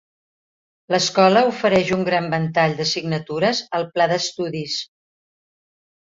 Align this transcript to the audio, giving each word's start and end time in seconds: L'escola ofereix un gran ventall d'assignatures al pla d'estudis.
L'escola 0.93 1.41
ofereix 1.49 1.91
un 1.97 2.01
gran 2.07 2.29
ventall 2.31 2.73
d'assignatures 2.79 3.59
al 3.81 3.85
pla 3.97 4.07
d'estudis. 4.13 4.79